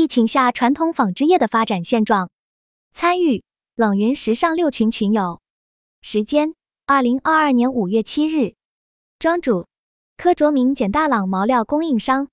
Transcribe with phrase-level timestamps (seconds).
[0.00, 2.30] 疫情下传统纺织业的发展现状。
[2.90, 5.42] 参与冷云时尚六群群友。
[6.00, 6.54] 时间：
[6.86, 8.54] 二零二二年五月七日。
[9.18, 9.66] 庄主：
[10.16, 12.28] 柯卓明，简大朗毛料供应商。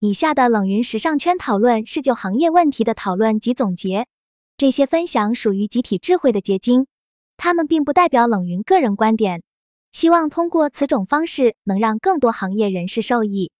[0.00, 4.08] 以下的冷云时尚圈讨论是就行业问题的讨论及总结，
[4.56, 6.88] 这些分享属于集体智慧的结晶，
[7.36, 9.44] 他们并不代表冷云个人观点。
[9.92, 13.52] 希望通过此种方式能让更多行业人士受益。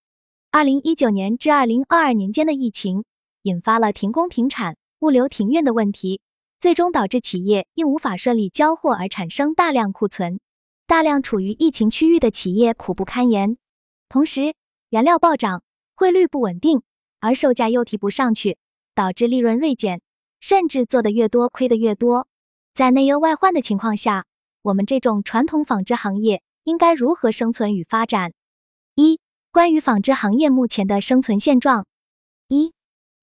[0.51, 3.05] 二零一九年至二零二二年间的疫情，
[3.47, 6.21] 引发了停工停产、物流停运的问题，
[6.59, 10.41] 最终导致企业因无法顺利交货而产生大量库存，
[10.89, 13.57] 大量处于疫情区域的企业苦不堪言。
[14.09, 14.57] 同时，
[14.91, 15.63] 原料暴涨，
[15.95, 16.83] 汇率不稳定，
[17.21, 18.59] 而售价又提不上去，
[18.97, 20.01] 导致利润锐减，
[20.41, 22.27] 甚至做得越多亏得越多。
[22.75, 24.27] 在内忧外患的情况下，
[24.63, 28.33] 我们这种传统纺织行业应该如何生存与发展？
[28.97, 29.21] 一、
[29.53, 31.87] 关于纺织行业目前的生存现状。
[32.49, 32.73] 一、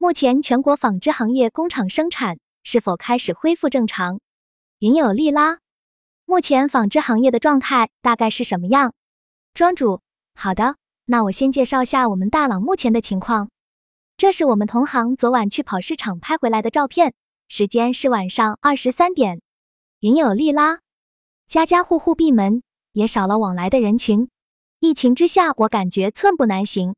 [0.04, 4.20] 目前全国纺织行业工厂生产是否开始恢复正常？
[4.80, 5.60] 云有利拉，
[6.26, 8.94] 目前纺织行业的状态大概是什么样？
[9.54, 10.02] 庄主，
[10.36, 13.50] 好的，那我先介绍下我们大朗目前的情况。
[14.18, 17.14] 这是我们同行昨晚去跑市场拍回来的照片，
[17.48, 19.40] 时间是晚上二十三点。
[20.02, 20.82] 云有利拉。
[21.48, 24.28] 家家户户闭门，也少了往来的人群。
[24.82, 26.94] 疫情之下，我感觉寸步难行。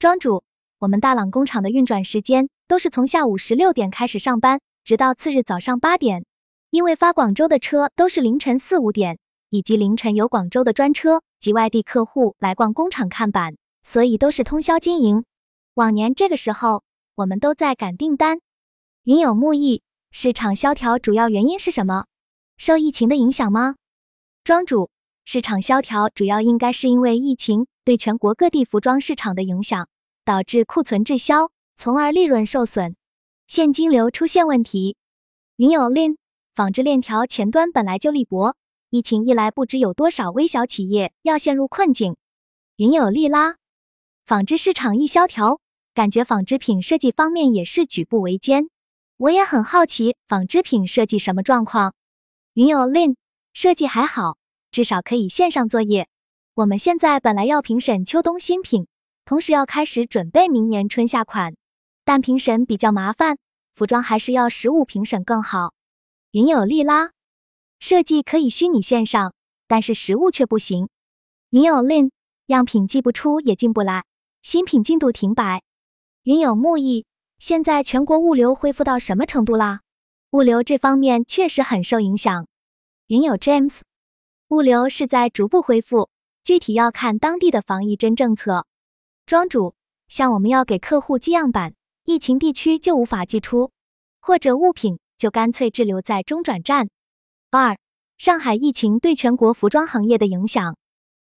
[0.00, 0.42] 庄主，
[0.82, 6.24] 我们大朗工厂的运转时间都是从下午十六点开始上班，直到次日早上八点。
[6.70, 15.24] 因为发广州的车都是凌晨四五点，以及凌晨有广州的专车及外地客户来逛工厂看板，所以都是通宵经营。
[15.74, 16.82] 往年这个时候，
[17.14, 18.40] 我们都在赶订单。
[19.04, 22.06] 云有木易，市场萧条主要原因是什么？
[22.58, 23.76] 受疫情的影响吗？
[24.42, 24.90] 庄主，
[25.24, 29.86] 市场萧条主要应该是因为疫情对全国各地服装市场的影响，
[30.24, 32.94] 导致库存滞销，从而利润受损，
[33.46, 34.96] 现金流出现问题。
[35.56, 36.16] 云有 lin，
[36.54, 38.56] 纺织链条前端本来就力薄，
[38.90, 42.16] 疫情一来，不知有多少微小企业要陷入困境。
[42.76, 43.56] 云有利拉，
[44.24, 45.60] 纺织市场一萧条，
[45.94, 48.68] 感觉纺织品设计方面也是举步维艰。
[49.16, 51.94] 我也很好奇纺织品设计什么状况。
[52.54, 53.16] 云有 lin
[53.52, 54.36] 设计还好，
[54.70, 56.08] 至少可以线上作业。
[56.54, 58.86] 我们现在本来要评审秋冬新品，
[59.24, 61.54] 同时要开始准备明年春夏款，
[62.04, 63.38] 但评审比较麻烦，
[63.72, 65.72] 服装还是要实物评审更好。
[66.32, 67.12] 云有利拉
[67.78, 69.34] 设计可以虚拟线上，
[69.68, 70.88] 但是实物却不行。
[71.50, 72.10] 云有 lin
[72.46, 74.04] 样品寄不出也进不来，
[74.42, 75.62] 新品进度停摆。
[76.24, 77.06] 云有木易
[77.38, 79.80] 现在全国物流恢复到什么程度啦？
[80.30, 82.46] 物流这方面确实很受影响。
[83.06, 83.80] 云有 James，
[84.48, 86.08] 物流是在逐步恢复，
[86.42, 88.66] 具体要看当地的防疫针政策。
[89.26, 89.74] 庄主，
[90.08, 91.74] 像我们要给客户寄样板，
[92.04, 93.70] 疫情地区就无法寄出，
[94.20, 96.88] 或者物品就干脆滞留在中转站。
[97.50, 97.78] 二，
[98.18, 100.76] 上海疫情对全国服装行业的影响。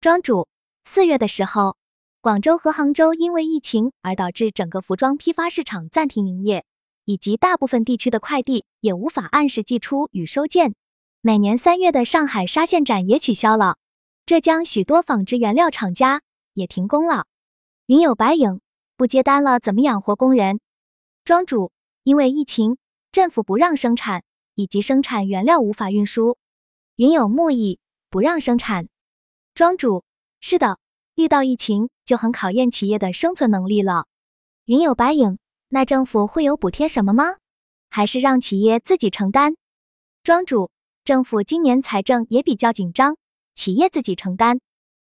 [0.00, 0.49] 庄主，
[0.84, 1.77] 四月的时候，
[2.21, 6.65] 广州和杭州因为疫情而导致整个服装批发市场暂停营业。
[7.06, 10.75] 以及大部分地区的快递也无法按时寄出与收件。
[11.21, 13.77] 每年三月的上海纱线展也取消了。
[14.25, 16.23] 浙江许多纺织原料厂家
[16.55, 17.27] 也停工了。
[17.87, 18.61] 云有白影
[18.97, 20.59] 不接单了，怎么养活工人？
[21.22, 21.71] 庄主，
[22.03, 22.78] 因为疫情，
[23.12, 24.22] 政府不让生产，
[24.55, 26.39] 以及生产原料无法运输。
[26.97, 27.78] 云有木易
[28.09, 28.89] 不让生产。
[29.55, 30.03] 庄主，
[30.41, 30.78] 是的，
[31.15, 34.06] 遇到疫情就很考验企业的生存能力了。
[34.65, 35.39] 云有白影。
[35.69, 37.37] 那政府会有补贴什么吗？
[37.91, 39.56] 还是让企业自己承担？
[40.23, 40.71] 庄主，
[41.05, 43.17] 政府今年财政也比较紧张，
[43.55, 44.61] 企业自己承担。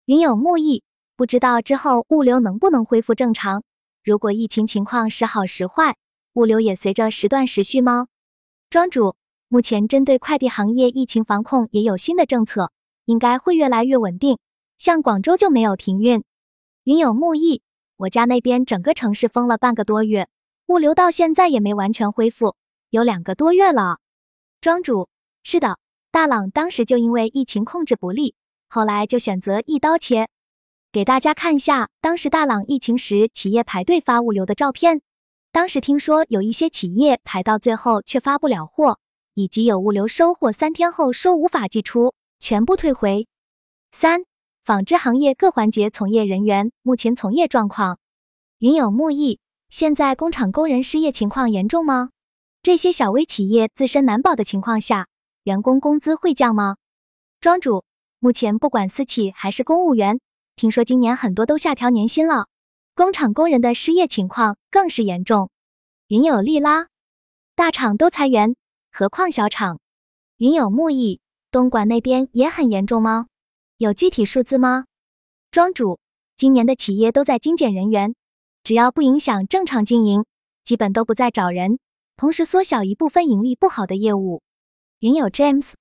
[0.06, 0.82] 云有木易，
[1.18, 3.64] 不知道之后物流能不能恢复正常？
[4.04, 5.96] 如果疫情情况时好时坏，
[6.34, 8.06] 物流也随着时断时续吗？
[8.70, 9.16] 庄主，
[9.48, 12.70] 目前针对快递行业疫情防控也有新的政策，
[13.06, 14.38] 应该会越来越稳定。
[14.78, 16.22] 像广州就没有停运。
[16.84, 17.62] 云有木易，
[17.96, 20.28] 我家那边整个城市封了半个多月。
[20.66, 22.54] 物流到现在也没完全恢复，
[22.90, 23.98] 有两个多月了。
[24.60, 25.08] 庄主，
[25.42, 25.80] 是的，
[26.12, 28.36] 大朗当时就因为疫情控制不力，
[28.68, 30.28] 后来就选择一刀切。
[30.90, 35.02] 给大家看一下当时大朗疫情时企业排队发物流的照片。
[35.52, 38.98] 当时听说有一些企业排到最后却发不了货，
[39.34, 43.26] 以及有物流收货三天后说无法寄出，全部退回。
[43.90, 44.22] 三、
[44.64, 47.98] 纺织行业各环节从业人员目前从业状况。
[48.58, 49.40] 云有木易。
[49.68, 52.08] 现在工厂工人失业情况严重吗？
[52.62, 55.08] 这些小微企业自身难保的情况下，
[55.42, 56.76] 员工工资会降吗？
[57.38, 57.84] 庄主，
[58.18, 60.18] 目前不管私企还是公务员，
[60.58, 62.48] 听说今年很多都下调年薪了，
[62.96, 65.50] 工厂工人的失业情况更是严重。
[66.08, 66.88] 云有利拉，
[67.54, 68.56] 大厂都裁员，
[68.90, 69.78] 何况小厂？
[70.38, 71.20] 云有木易，
[71.52, 73.28] 东莞那边也很严重吗？
[73.76, 74.86] 有具体数字吗？
[75.52, 76.00] 庄主，
[76.36, 78.16] 今年的企业都在精简人员，
[78.64, 80.24] 只要不影响正常经营，
[80.64, 81.78] 基本都不再找人，
[82.16, 84.42] 同时缩小一部分盈利不好的业务。
[84.98, 85.74] 云有 James，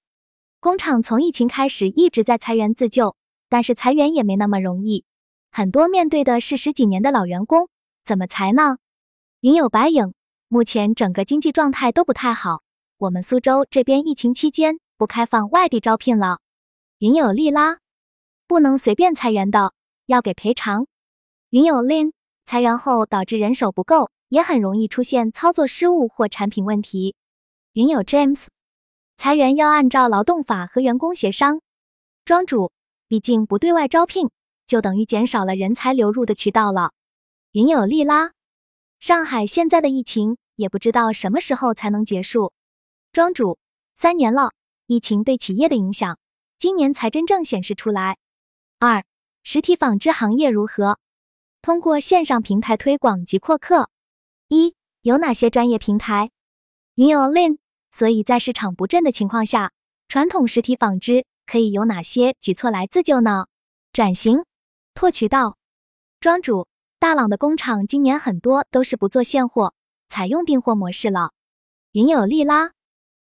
[0.59, 3.15] 工厂从疫情开始一直在裁员自救，
[3.49, 5.05] 但是裁员也没那么容易，
[5.51, 7.69] 很多面对的是十几年的老员工，
[8.03, 8.77] 怎么裁呢？
[9.41, 10.13] 云有白影，
[10.47, 12.61] 目前整个经济状态都不太好，
[12.97, 16.39] 我们苏州这边疫情期间不开放外地招聘了。
[16.99, 17.79] 云有利拉。
[18.49, 19.73] 不能随便裁员的，
[20.05, 20.87] 要给赔偿。
[21.49, 22.13] 云有 Lin
[22.45, 27.17] 裁员后导致人手不够，也很容易出现操作失误或产品问题。
[27.73, 28.45] 云有 James
[29.17, 31.59] 裁员要按照劳动法和员工协商。
[32.23, 32.71] 庄主，
[33.07, 34.29] 毕竟不对外招聘，
[34.65, 36.91] 就等于减少了人才流入的渠道了。
[37.51, 38.33] 云有利拉，
[38.99, 42.53] 上海现在的疫情也不知道什么时候才能结束。
[43.13, 43.57] 庄主，
[43.95, 44.51] 三年了，
[44.85, 46.19] 疫情对企业的影响，
[46.57, 48.17] 今年才真正显示出来。
[48.79, 49.03] 二、
[49.43, 50.99] 实体纺织行业如何？
[51.61, 53.89] 通过线上平台推广及扩客。
[54.49, 56.31] 一、有哪些专业平台？
[56.95, 57.57] 云有 Lin。
[57.89, 59.71] 所以在市场不振的情况下，
[60.07, 63.47] 传统实体纺织可以有哪些举措来自救呢？
[63.93, 64.43] 转型、
[64.93, 65.57] 拓渠道。
[66.19, 66.67] 庄主，
[66.99, 69.73] 大朗的工厂今年很多都是不做现货，
[70.09, 71.31] 采用订货模式了。
[71.93, 72.73] 云有利拉，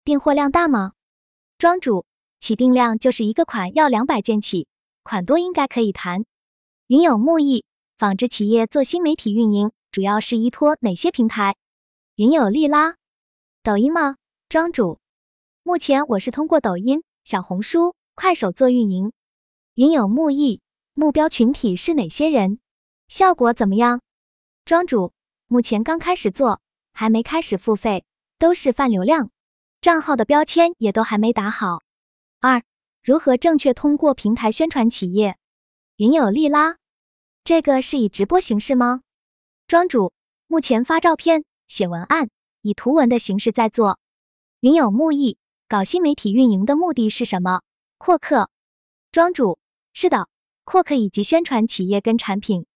[0.04, 0.92] 订货量大吗？
[1.56, 2.04] 庄主，
[2.38, 4.68] 起订量就是一个款要两百件起。
[5.02, 6.24] 款多应该可以谈。
[6.86, 7.64] 云有木易，
[7.96, 11.56] 纺织企业做新媒体运营，主要是依托哪些平台？
[12.16, 12.96] 云有利拉，
[13.62, 14.16] 抖音吗？
[14.48, 15.00] 庄主，
[15.62, 19.12] 目前我是通过抖音、小红书、快手做运营。
[19.74, 20.60] 云有木易，
[20.94, 22.58] 目标群体是哪些人？
[23.08, 24.00] 效果怎么样？
[24.64, 25.12] 庄主，
[25.46, 26.60] 目前刚开始做，
[26.92, 28.04] 还没开始付费，
[28.38, 29.30] 都是泛流量，
[29.80, 31.82] 账号的标签也都还没打好。
[32.40, 32.62] 二。
[33.04, 35.36] 如何正确通过平台宣传企业？
[35.96, 36.76] 云有利拉，
[37.42, 39.00] 这个是以直播形式吗？
[39.66, 40.12] 庄主，
[40.46, 42.30] 目前发照片、写文案，
[42.60, 43.98] 以图文的形式在做。
[44.60, 45.36] 云有木易，
[45.66, 47.62] 搞新媒体运营的目的是什么？
[48.04, 48.50] 扩客。
[49.12, 49.60] 庄主，
[49.92, 50.28] 是的，
[50.64, 52.66] 扩客以及宣传企业跟产品。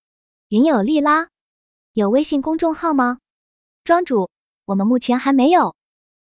[0.51, 1.31] 云有利拉，
[1.95, 3.19] 有微信公众号吗？
[3.83, 4.31] 庄主，
[4.67, 5.75] 我们目前还没有。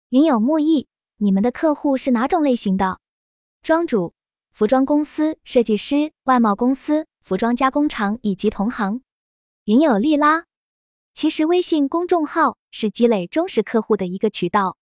[0.10, 3.00] 云有木易，你们的客户是哪种类型的？
[3.64, 4.14] 庄主，
[4.52, 9.02] 服装公司、设计师、外贸公司、服装加工厂以及同行。
[9.64, 10.44] 云有利拉，
[11.14, 14.76] 其实微信公众号是积累忠实客户的一个渠道。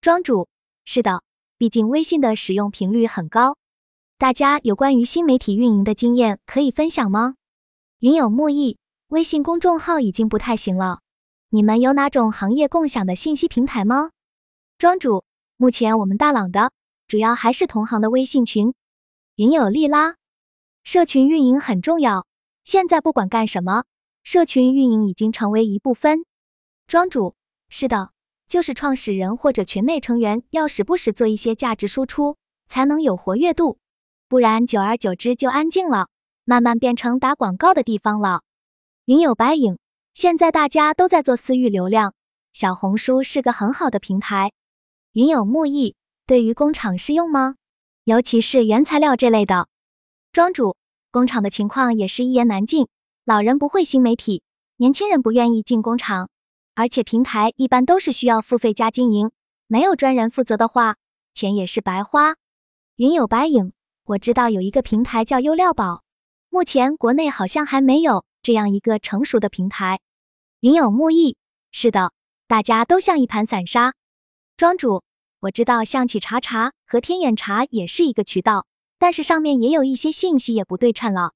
[0.00, 0.48] 庄主，
[0.84, 1.22] 是的，
[1.62, 3.56] 毕竟微信的使用频率很高。
[4.18, 7.36] 大家有关于新媒体运营的经验可以分享吗？
[8.00, 8.78] 云友木易，
[9.10, 11.02] 微信公众号已经不太行了。
[11.50, 14.10] 你们有哪种行业共享的信息平台吗？
[14.76, 15.22] 庄主，
[15.56, 16.72] 目前我们大朗的。
[17.06, 18.74] 主要还是同行的微信群，
[19.36, 20.16] 云友利拉，
[20.82, 22.26] 社群运营很重要。
[22.64, 23.84] 现在不管干什么，
[24.24, 26.24] 社群运营已经成为一部分。
[26.88, 27.36] 庄主，
[27.68, 28.10] 是的，
[28.52, 33.78] 就是创始人或者群内成员要时不时做一些价值输出，才能有活跃度，
[34.28, 36.08] 不然久而久之就安静了，
[36.44, 38.42] 慢慢变成打广告的地方了。
[39.06, 39.78] 云有白影，
[40.12, 42.12] 现在大家都在做私域流量，
[42.52, 44.52] 小红书是个很好的平台。
[45.14, 45.96] 云有木易。
[46.26, 47.54] 对于工厂适用吗？
[48.04, 49.68] 尤其是原材料这类的。
[50.30, 50.76] 庄主，
[51.10, 52.86] 工厂的情况也是一言难尽。
[53.24, 54.42] 老人不会新媒体，
[54.76, 56.28] 年轻人不愿意进工厂，
[56.74, 59.30] 而且平台一般都是需要付费加经营，
[59.66, 60.96] 没有专人负责的话，
[61.32, 62.36] 钱也是白花。
[62.96, 63.72] 云有白影，
[64.04, 66.02] 我知道有一个平台叫优料宝，
[66.50, 70.00] 目前国内好像还没有这样一个成熟的平台。
[70.60, 71.36] 云有木易，
[71.70, 72.12] 是的，
[72.46, 73.94] 大家都像一盘散沙。
[74.56, 75.02] 庄主。
[75.42, 78.64] 我知道象企茶茶和天眼茶也是一个渠道，
[78.96, 81.32] 但是上面也有一些信息也不对称了。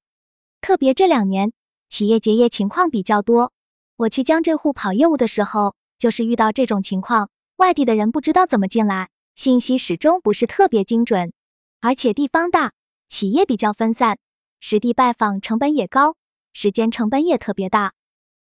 [0.61, 1.51] 特别这两年
[1.89, 3.51] 企业结业情况比较多，
[3.97, 11.33] 我去江浙沪跑业务的时候，就是遇到这种情况，外地的人不知道怎么进来，信息始终不是特别精准，
[11.81, 12.73] 而且地方大，
[13.07, 14.19] 企业比较分散，
[14.59, 16.15] 实地拜访成本也高，
[16.53, 17.93] 时间成本也特别大。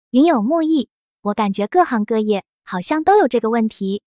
[0.09, 0.89] 云有木易，
[1.21, 4.01] 我感觉各行各业好像都有这个问题。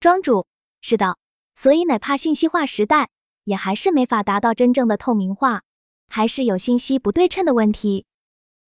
[0.00, 0.46] 庄主。
[0.82, 1.18] 是的，
[1.54, 3.10] 所以哪怕信息化时代，
[3.44, 5.62] 也还是没法达到真正的透明化，
[6.08, 8.06] 还是有信息不对称的问题。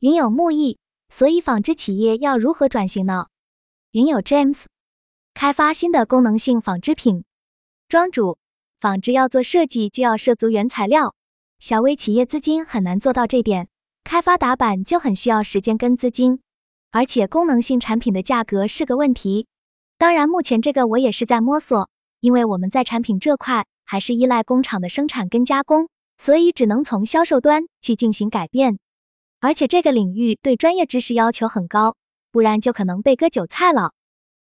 [0.00, 0.78] 云有木易，
[1.12, 3.26] 所以纺织企业要如何转型呢？
[3.90, 4.64] 云友 James，
[5.34, 7.24] 开发新的功能性纺织品。
[7.86, 8.38] 庄主，
[8.80, 11.14] 纺织要做设计就要涉足原材料，
[11.60, 13.68] 小微企业资金很难做到这点，
[14.02, 16.40] 开发打板就很需要时间跟资金。
[16.92, 19.46] 而且功能性产品的价格是个问题。
[19.98, 21.90] 当然，目前这个我也是在摸索，
[22.20, 28.78] 因为我们在产品这块还是依赖工厂的生产跟加工，所以只能从销售端去进行改变。
[29.42, 31.96] 而且这个领域对专业知识要求很高，
[32.30, 33.92] 不然就可能被割韭菜了。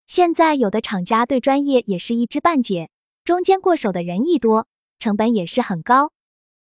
[0.06, 2.88] 现在有的厂家对专业也是一知半解，
[3.22, 4.66] 中间过手的人一多，
[4.98, 6.12] 成本也是很高。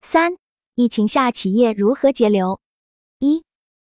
[0.01, 0.37] 三、
[0.75, 2.61] 疫情下企业如何节流？
[3.19, 3.43] 一、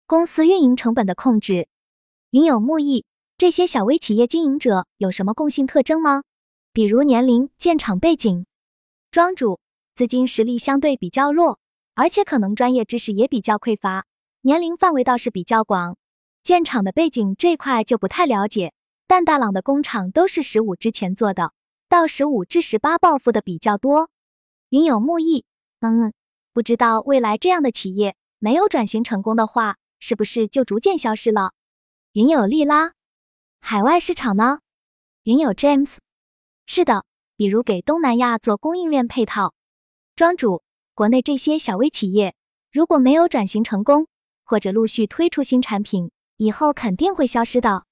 [0.06, 1.66] 公司运营成本的控制。
[2.28, 3.06] 云有木易，
[3.38, 6.24] 这些小微企业经营者有什么共性特征吗？
[6.74, 8.44] 比如年龄、建厂背景。
[9.10, 9.60] 庄主
[9.94, 11.58] 资金实力相对比较弱，
[11.94, 14.04] 而且可能专业知识也比较匮乏。
[14.46, 15.96] 年龄范围倒是比较广，
[16.44, 18.72] 建厂的背景这块就不太了解。
[19.08, 21.52] 但大朗的工厂都是十五之前做的，
[21.88, 24.08] 到十五至十八暴富的比较多。
[24.68, 25.44] 云有木易，
[25.80, 26.12] 嗯，
[26.52, 31.50] 不知道未来这样的企业没有转型成功的话，是不是就逐渐消失了？
[32.12, 32.92] 云有利拉，
[33.58, 34.60] 海外市场呢？
[35.24, 35.96] 云有 James，
[36.66, 37.04] 是的，
[37.36, 39.54] 比如给东南亚做供应链配套。
[40.14, 40.62] 庄主，
[40.94, 42.36] 国内这些小微企业
[42.70, 44.06] 如果没有转型成功，
[44.46, 47.84] 或者陆续推出新产品，以后肯定会消失的。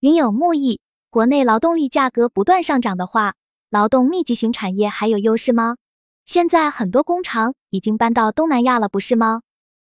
[0.00, 3.34] 云有木意，国内劳动力价格不断上涨的话，
[3.68, 5.76] 劳动密集型产业还有优势吗？
[6.24, 9.40] 现在很多工厂已经搬到东南亚了，不是吗？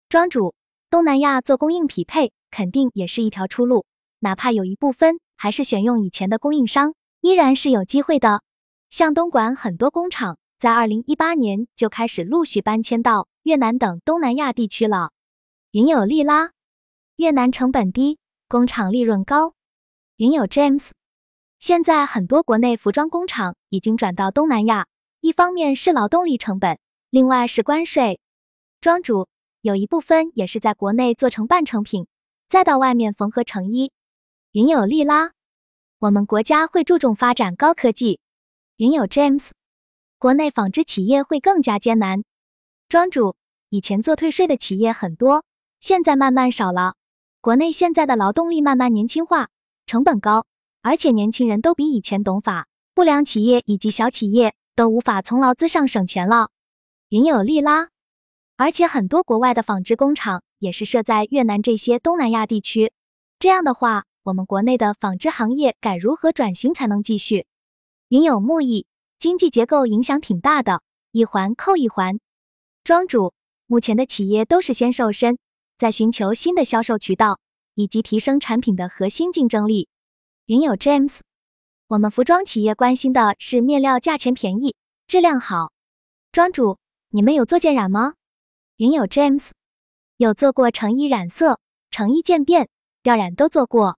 [0.09, 0.55] 庄主，
[0.91, 3.87] 东南亚做供应匹配肯定也是一条出路，
[4.19, 8.43] 哪怕有一部分还是选用以前的供应商，依然是有机会的。
[8.91, 15.13] 像东莞很多工厂在二零一八年就开始陆续搬迁到越南等东南亚地区了。
[15.73, 16.51] 云有利拉，
[17.17, 19.55] 越南成本低，工厂利润高。
[20.17, 20.91] 云有 James，
[21.59, 24.87] 现在很多国内服装工厂已经转到东南亚，
[25.23, 28.21] 一方面是劳动力成本，另外是关税。
[28.83, 29.29] 庄主
[29.63, 32.07] 有一部分也是在国内做成半成品，
[32.51, 33.93] 再到外面缝合成衣。
[34.51, 35.33] 云有利拉，
[36.01, 38.21] 我们国家会注重发展高科技。
[38.77, 39.49] 云有 James，
[40.19, 42.25] 国内纺织企业会更加艰难。
[42.91, 43.37] 庄主
[43.71, 45.47] 以前做退税的企业很多，
[45.83, 46.95] 现在慢慢少了。
[47.41, 49.49] 国内现在的劳动力慢慢年轻化。
[49.85, 50.47] 成本高，
[50.81, 56.51] 而且年轻人都比以前懂法，不良企业以及小企业都无法从劳资上省钱了。
[57.09, 57.89] 云有利啦，
[58.57, 62.93] 而且很多国外的纺织工厂也是设在越南这些东南亚地区。
[63.41, 67.47] 这样的话，我们国内的纺织行业该如何转型才能继续？
[68.09, 68.87] 云有木易，
[69.19, 72.21] 经济结构影响挺大的，一环扣一环。
[72.85, 73.35] 庄主，
[73.67, 75.39] 目前的企业都是先瘦身，
[75.83, 77.41] 在寻求新的销售渠道。
[77.75, 79.89] 以及提升产品的核心竞争力。
[80.45, 81.21] 云友 James，
[81.87, 85.73] 我们服装企业关心的是面料价钱便宜，质量好。
[86.33, 86.77] 庄主，
[87.09, 88.13] 你们有做渐染吗？
[88.77, 89.53] 云友 James，
[90.19, 91.61] 有做过成衣染色、
[91.91, 92.69] 成衣渐变、
[93.03, 93.97] 吊染都做过。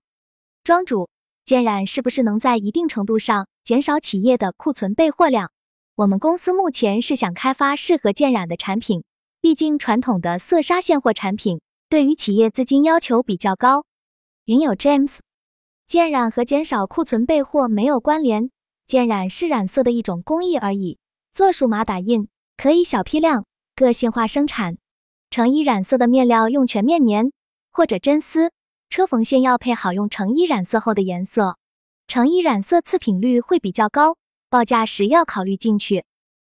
[0.63, 1.09] 庄主，
[1.43, 5.51] 渐染是不是能在一定程度上减少企业的库存备货量？
[5.95, 9.03] 我们公司目前是想开发适合渐染的产品，
[9.41, 11.59] 毕竟传统的色纱现货产品。
[11.95, 13.85] 对于企业资金要求比较高，
[14.43, 15.19] 云友 James，
[15.87, 18.51] 渐染和减少库存备货没有关联，
[18.85, 20.97] 渐染是染色的一种工艺而已。
[21.31, 23.45] 做数码打印可以小批量、
[23.77, 24.77] 个性化生产。
[25.29, 27.31] 成衣染色的面料用全面棉
[27.71, 28.51] 或者真丝，
[28.89, 31.57] 车缝线要配好用成衣染色后的颜色。
[32.09, 34.17] 成衣染色次品率会比较高，
[34.49, 36.03] 报价时要考虑进去。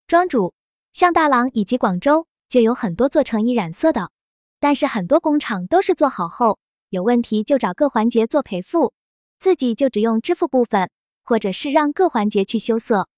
[0.08, 0.54] 庄主，
[0.94, 4.10] 像大郎以及广州就有很多做成衣染色的。
[4.58, 6.58] 但是很多工厂都是做好后
[6.88, 8.92] 有问题就找各环节做赔付，
[9.38, 10.90] 自己就只用支付部分，
[11.24, 13.08] 或者是让各环节去修色。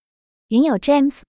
[0.49, 1.21] 云有 James，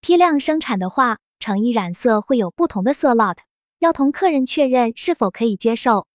[0.00, 3.36] 批量生产的话，成衣染色会有不同的色 lot，
[3.78, 6.06] 要同客人确认是否可以接受。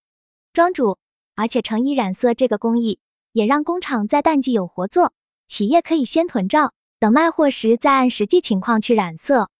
[0.52, 0.98] 庄主，
[1.34, 3.00] 而且成衣染色这个工艺
[3.32, 5.12] 也让工厂在淡季有活做，
[5.46, 9.50] 企业可以先囤着，等卖货时再按实际情况去染色。